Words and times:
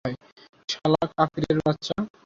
শালা 0.69 1.03
কাফিরের 1.11 1.57
বাচ্চা! 1.65 1.95